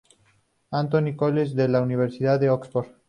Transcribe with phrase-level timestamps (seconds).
[0.71, 2.87] Antony´s College de la Universidad de Oxford.